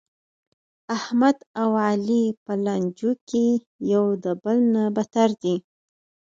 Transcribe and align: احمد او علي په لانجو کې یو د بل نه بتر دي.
احمد 0.97 1.37
او 1.61 1.69
علي 1.87 2.23
په 2.43 2.53
لانجو 2.65 3.11
کې 3.29 3.45
یو 3.93 4.05
د 4.23 4.25
بل 4.43 4.57
نه 4.73 4.83
بتر 4.95 5.29
دي. 5.43 5.55